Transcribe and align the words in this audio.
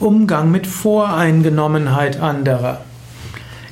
Umgang 0.00 0.52
mit 0.52 0.68
Voreingenommenheit 0.68 2.20
anderer. 2.20 2.82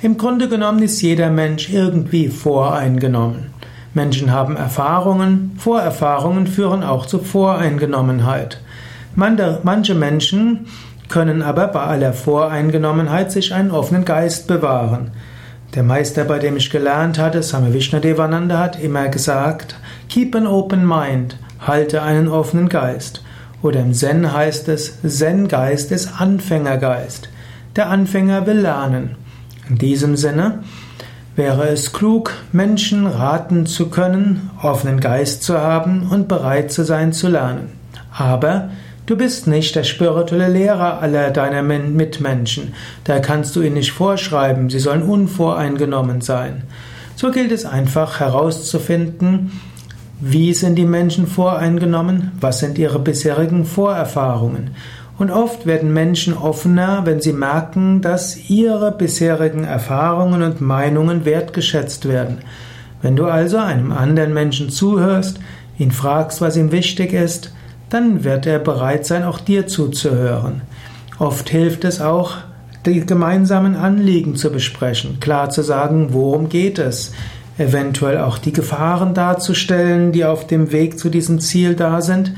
Im 0.02 0.18
Grunde 0.18 0.48
genommen 0.48 0.82
ist 0.82 1.00
jeder 1.00 1.30
Mensch 1.30 1.70
irgendwie 1.70 2.26
voreingenommen. 2.26 3.54
Menschen 3.94 4.32
haben 4.32 4.56
Erfahrungen, 4.56 5.52
Vorerfahrungen 5.56 6.48
führen 6.48 6.82
auch 6.82 7.06
zu 7.06 7.20
Voreingenommenheit. 7.20 8.60
Manche 9.14 9.94
Menschen 9.94 10.66
können 11.08 11.42
aber 11.42 11.68
bei 11.68 11.82
aller 11.82 12.12
Voreingenommenheit 12.12 13.30
sich 13.30 13.54
einen 13.54 13.70
offenen 13.70 14.04
Geist 14.04 14.48
bewahren. 14.48 15.12
Der 15.76 15.84
Meister, 15.84 16.24
bei 16.24 16.40
dem 16.40 16.56
ich 16.56 16.70
gelernt 16.70 17.20
hatte, 17.20 17.44
Same 17.44 17.72
Vishnadevananda, 17.72 18.58
hat 18.58 18.82
immer 18.82 19.08
gesagt, 19.10 19.76
keep 20.08 20.34
an 20.34 20.48
open 20.48 20.84
mind, 20.84 21.38
halte 21.64 22.02
einen 22.02 22.26
offenen 22.26 22.68
Geist. 22.68 23.22
Oder 23.66 23.80
im 23.80 23.94
Zen 23.94 24.32
heißt 24.32 24.68
es, 24.68 25.02
Zen-Geist 25.02 25.90
ist 25.90 26.20
Anfängergeist. 26.20 27.28
Der 27.74 27.90
Anfänger 27.90 28.46
will 28.46 28.60
lernen. 28.60 29.16
In 29.68 29.76
diesem 29.76 30.16
Sinne 30.16 30.60
wäre 31.34 31.66
es 31.66 31.92
klug, 31.92 32.32
Menschen 32.52 33.08
raten 33.08 33.66
zu 33.66 33.88
können, 33.90 34.50
offenen 34.62 35.00
Geist 35.00 35.42
zu 35.42 35.60
haben 35.60 36.06
und 36.08 36.28
bereit 36.28 36.70
zu 36.70 36.84
sein 36.84 37.12
zu 37.12 37.26
lernen. 37.26 37.72
Aber 38.16 38.70
du 39.06 39.16
bist 39.16 39.48
nicht 39.48 39.74
der 39.74 39.82
spirituelle 39.82 40.48
Lehrer 40.48 41.02
aller 41.02 41.32
deiner 41.32 41.64
Mitmenschen. 41.64 42.72
Da 43.02 43.18
kannst 43.18 43.56
du 43.56 43.62
ihnen 43.62 43.74
nicht 43.74 43.90
vorschreiben, 43.90 44.70
sie 44.70 44.78
sollen 44.78 45.02
unvoreingenommen 45.02 46.20
sein. 46.20 46.62
So 47.16 47.32
gilt 47.32 47.50
es 47.50 47.66
einfach 47.66 48.20
herauszufinden, 48.20 49.50
wie 50.20 50.54
sind 50.54 50.76
die 50.76 50.86
Menschen 50.86 51.26
voreingenommen? 51.26 52.32
Was 52.40 52.60
sind 52.60 52.78
ihre 52.78 52.98
bisherigen 52.98 53.66
Vorerfahrungen? 53.66 54.70
Und 55.18 55.30
oft 55.30 55.66
werden 55.66 55.92
Menschen 55.92 56.34
offener, 56.34 57.02
wenn 57.04 57.20
sie 57.20 57.32
merken, 57.32 58.00
dass 58.00 58.48
ihre 58.48 58.92
bisherigen 58.92 59.64
Erfahrungen 59.64 60.42
und 60.42 60.60
Meinungen 60.60 61.24
wertgeschätzt 61.24 62.08
werden. 62.08 62.38
Wenn 63.02 63.16
du 63.16 63.26
also 63.26 63.58
einem 63.58 63.92
anderen 63.92 64.32
Menschen 64.32 64.70
zuhörst, 64.70 65.38
ihn 65.78 65.90
fragst, 65.90 66.40
was 66.40 66.56
ihm 66.56 66.72
wichtig 66.72 67.12
ist, 67.12 67.52
dann 67.90 68.24
wird 68.24 68.46
er 68.46 68.58
bereit 68.58 69.06
sein, 69.06 69.22
auch 69.22 69.40
dir 69.40 69.66
zuzuhören. 69.66 70.62
Oft 71.18 71.48
hilft 71.50 71.84
es 71.84 72.00
auch, 72.00 72.38
die 72.84 73.04
gemeinsamen 73.04 73.76
Anliegen 73.76 74.36
zu 74.36 74.50
besprechen, 74.50 75.18
klar 75.20 75.50
zu 75.50 75.62
sagen, 75.62 76.08
worum 76.12 76.48
geht 76.48 76.78
es, 76.78 77.12
eventuell 77.58 78.18
auch 78.18 78.38
die 78.38 78.52
Gefahren 78.52 79.14
darzustellen, 79.14 80.12
die 80.12 80.24
auf 80.24 80.46
dem 80.46 80.72
Weg 80.72 80.98
zu 80.98 81.08
diesem 81.08 81.40
Ziel 81.40 81.74
da 81.74 82.02
sind, 82.02 82.32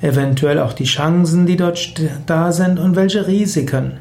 eventuell 0.00 0.58
auch 0.58 0.72
die 0.72 0.84
Chancen, 0.84 1.46
die 1.46 1.56
dort 1.56 2.00
da 2.26 2.52
sind 2.52 2.78
und 2.78 2.96
welche 2.96 3.26
Risiken. 3.26 3.98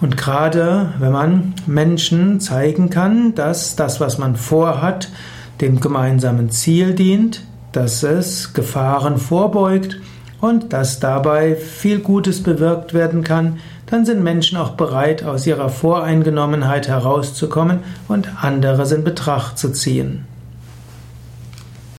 Und 0.00 0.16
gerade 0.16 0.92
wenn 0.98 1.12
man 1.12 1.54
Menschen 1.66 2.40
zeigen 2.40 2.90
kann, 2.90 3.34
dass 3.34 3.76
das, 3.76 4.00
was 4.00 4.18
man 4.18 4.36
vorhat, 4.36 5.08
dem 5.60 5.80
gemeinsamen 5.80 6.50
Ziel 6.50 6.94
dient, 6.94 7.42
dass 7.72 8.02
es 8.02 8.54
Gefahren 8.54 9.18
vorbeugt 9.18 9.98
und 10.44 10.74
dass 10.74 11.00
dabei 11.00 11.56
viel 11.56 12.00
Gutes 12.00 12.42
bewirkt 12.42 12.92
werden 12.92 13.24
kann, 13.24 13.60
dann 13.86 14.04
sind 14.04 14.22
Menschen 14.22 14.58
auch 14.58 14.72
bereit, 14.72 15.24
aus 15.24 15.46
ihrer 15.46 15.70
Voreingenommenheit 15.70 16.86
herauszukommen 16.86 17.78
und 18.08 18.28
anderes 18.44 18.92
in 18.92 19.04
Betracht 19.04 19.58
zu 19.58 19.72
ziehen. 19.72 20.26